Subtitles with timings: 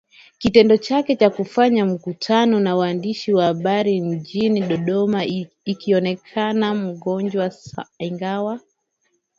[0.37, 5.25] kitendo chake cha kufanya mkutano na waandishi wa habari mjini Dodoma
[5.69, 8.59] akionekana mgonjwaIngawa